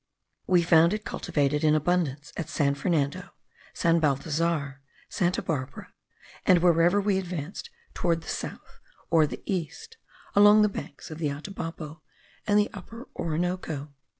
[0.47, 3.29] We found it cultivated in abundance at San Fernando,
[3.75, 5.93] San Balthasar, Santa Barbara,
[6.43, 8.79] and wherever we advanced towards the south
[9.11, 9.97] or the east
[10.35, 12.01] along the banks of the Atabapo
[12.47, 13.93] and the Upper Orinoco.